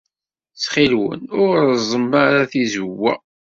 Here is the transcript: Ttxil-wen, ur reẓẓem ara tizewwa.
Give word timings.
Ttxil-wen, 0.53 1.21
ur 1.43 1.51
reẓẓem 1.67 2.11
ara 2.23 2.49
tizewwa. 2.51 3.13